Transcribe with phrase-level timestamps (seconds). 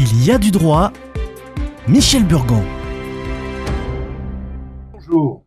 [0.00, 0.92] Il y a du droit.
[1.88, 2.62] Michel Burgon.
[4.92, 5.44] Bonjour.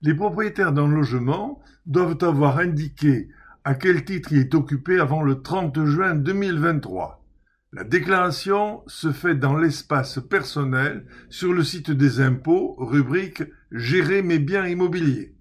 [0.00, 3.28] Les propriétaires d'un logement doivent avoir indiqué
[3.62, 7.24] à quel titre il est occupé avant le 30 juin 2023.
[7.72, 14.40] La déclaration se fait dans l'espace personnel sur le site des impôts, rubrique Gérer mes
[14.40, 15.36] biens immobiliers.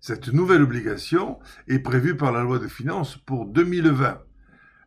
[0.00, 4.20] Cette nouvelle obligation est prévue par la loi de finances pour 2020.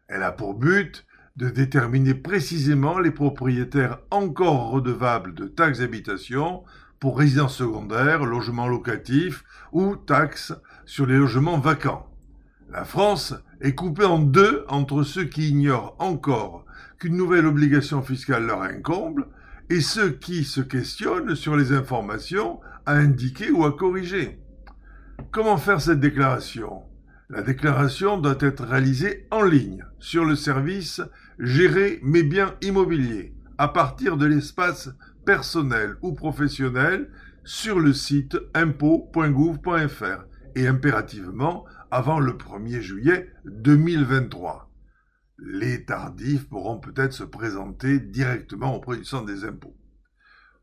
[0.09, 1.04] Elle a pour but
[1.36, 6.63] de déterminer précisément les propriétaires encore redevables de taxes d'habitation
[6.99, 10.53] pour résidences secondaires, logements locatifs ou taxes
[10.85, 12.08] sur les logements vacants.
[12.71, 16.66] La France est coupée en deux entre ceux qui ignorent encore
[16.99, 19.25] qu'une nouvelle obligation fiscale leur incombe
[19.70, 24.39] et ceux qui se questionnent sur les informations à indiquer ou à corriger.
[25.31, 26.83] Comment faire cette déclaration?
[27.29, 31.02] La déclaration doit être réalisée en ligne sur le service
[31.38, 34.89] Gérer mes biens immobiliers à partir de l'espace
[35.25, 37.09] personnel ou professionnel
[37.44, 44.72] sur le site impôt.gouv.fr et impérativement avant le 1er juillet 2023.
[45.39, 49.75] Les tardifs pourront peut-être se présenter directement auprès du centre des impôts.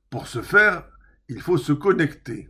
[0.08, 0.84] Pour ce faire,
[1.28, 2.48] il faut se connecter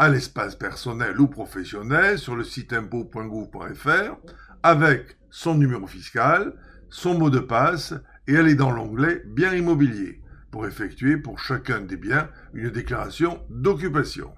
[0.00, 4.16] à l'espace personnel ou professionnel sur le site impôt.gouv.fr
[4.62, 6.54] avec son numéro fiscal,
[6.88, 7.92] son mot de passe
[8.26, 14.32] et aller dans l'onglet Biens immobiliers pour effectuer pour chacun des biens une déclaration d'occupation.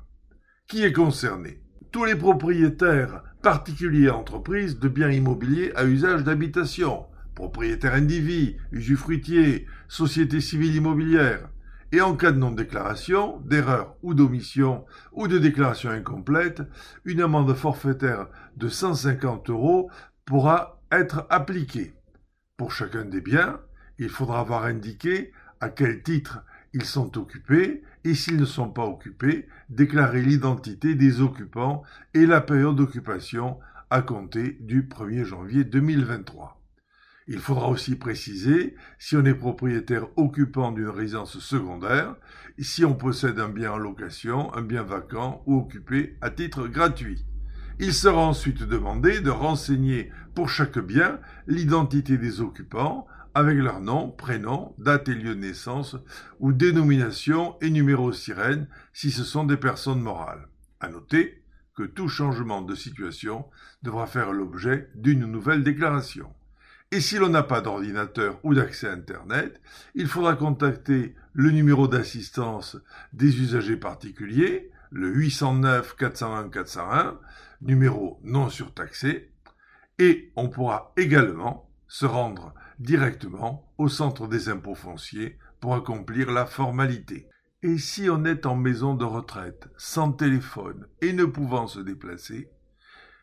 [0.66, 1.62] Qui est concerné?
[1.92, 7.04] Tous les propriétaires, particuliers et entreprises de biens immobiliers à usage d'habitation,
[7.36, 11.48] propriétaires individus, usufruitiers, sociétés civiles immobilières,
[11.92, 16.62] et en cas de non-déclaration, d'erreur ou d'omission ou de déclaration incomplète,
[17.04, 19.90] une amende forfaitaire de 150 euros
[20.24, 21.94] pourra être appliquée.
[22.56, 23.60] Pour chacun des biens,
[23.98, 28.86] il faudra avoir indiqué à quel titre ils sont occupés et s'ils ne sont pas
[28.86, 31.82] occupés, déclarer l'identité des occupants
[32.14, 33.58] et la période d'occupation
[33.90, 36.61] à compter du 1er janvier 2023.
[37.28, 42.16] Il faudra aussi préciser si on est propriétaire occupant d'une résidence secondaire,
[42.58, 47.24] si on possède un bien en location, un bien vacant ou occupé à titre gratuit.
[47.78, 54.10] Il sera ensuite demandé de renseigner pour chaque bien l'identité des occupants avec leur nom,
[54.10, 55.96] prénom, date et lieu de naissance
[56.38, 60.48] ou dénomination et numéro sirène si ce sont des personnes morales.
[60.80, 61.42] À noter
[61.74, 63.46] que tout changement de situation
[63.82, 66.28] devra faire l'objet d'une nouvelle déclaration.
[66.92, 69.62] Et si l'on n'a pas d'ordinateur ou d'accès à Internet,
[69.94, 72.76] il faudra contacter le numéro d'assistance
[73.14, 77.18] des usagers particuliers, le 809 401 401,
[77.62, 79.32] numéro non surtaxé,
[79.98, 86.44] et on pourra également se rendre directement au centre des impôts fonciers pour accomplir la
[86.44, 87.26] formalité.
[87.62, 92.50] Et si on est en maison de retraite, sans téléphone et ne pouvant se déplacer,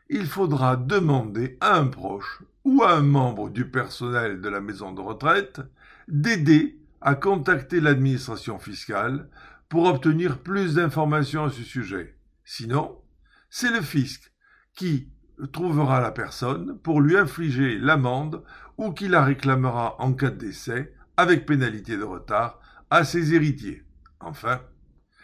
[0.09, 4.91] il faudra demander à un proche ou à un membre du personnel de la maison
[4.91, 5.59] de retraite
[6.07, 9.27] d'aider à contacter l'administration fiscale
[9.69, 12.15] pour obtenir plus d'informations à ce sujet.
[12.45, 13.01] Sinon,
[13.49, 14.31] c'est le fisc
[14.75, 15.09] qui
[15.51, 18.43] trouvera la personne pour lui infliger l'amende
[18.77, 22.59] ou qui la réclamera en cas de décès avec pénalité de retard
[22.91, 23.83] à ses héritiers.
[24.19, 24.61] Enfin,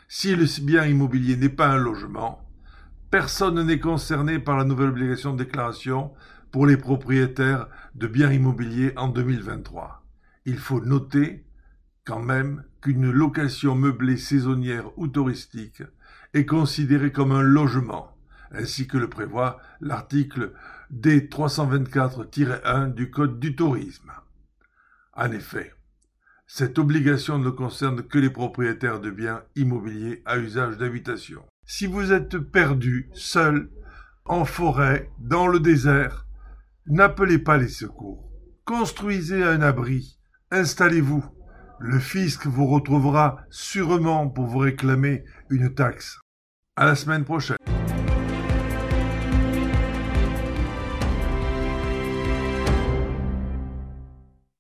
[0.08, 2.46] si le bien immobilier n'est pas un logement,
[3.16, 6.12] Personne n'est concerné par la nouvelle obligation de déclaration
[6.52, 10.04] pour les propriétaires de biens immobiliers en 2023.
[10.46, 11.46] Il faut noter
[12.06, 15.84] quand même qu'une location meublée saisonnière ou touristique
[16.34, 18.16] est considérée comme un logement,
[18.52, 20.54] ainsi que le prévoit l'article
[20.94, 24.12] D324-1 du Code du tourisme.
[25.14, 25.74] En effet,
[26.48, 31.44] cette obligation ne concerne que les propriétaires de biens immobiliers à usage d'habitation.
[31.66, 33.70] Si vous êtes perdu, seul,
[34.26, 36.25] en forêt, dans le désert,
[36.88, 38.30] n'appelez pas les secours.
[38.66, 40.20] Construisez un abri.
[40.52, 41.24] Installez-vous.
[41.80, 46.20] Le fisc vous retrouvera sûrement pour vous réclamer une taxe.
[46.76, 47.58] À la semaine prochaine.